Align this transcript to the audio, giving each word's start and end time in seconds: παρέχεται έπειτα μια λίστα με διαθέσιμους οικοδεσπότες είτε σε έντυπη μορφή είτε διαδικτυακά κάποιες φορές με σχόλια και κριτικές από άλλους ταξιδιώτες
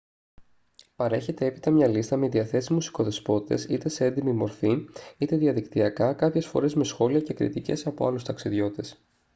παρέχεται 0.95 1.45
έπειτα 1.45 1.71
μια 1.71 1.87
λίστα 1.87 2.17
με 2.17 2.27
διαθέσιμους 2.29 2.87
οικοδεσπότες 2.87 3.63
είτε 3.65 3.89
σε 3.89 4.05
έντυπη 4.05 4.31
μορφή 4.31 4.77
είτε 5.17 5.37
διαδικτυακά 5.37 6.13
κάποιες 6.13 6.45
φορές 6.45 6.75
με 6.75 6.83
σχόλια 6.83 7.19
και 7.19 7.33
κριτικές 7.33 7.85
από 7.87 8.07
άλλους 8.07 8.23
ταξιδιώτες 8.23 9.01